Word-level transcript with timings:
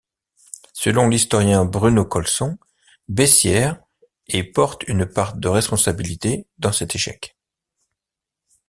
Selon 0.73 1.07
l'historien 1.09 1.63
Bruno 1.63 2.03
Colson, 2.05 2.57
Bessières 3.07 3.79
et 4.29 4.43
porte 4.43 4.81
une 4.87 5.05
part 5.05 5.35
de 5.35 5.47
responsabilité 5.47 6.47
dans 6.57 6.71
cet 6.71 6.95
échec. 6.95 7.37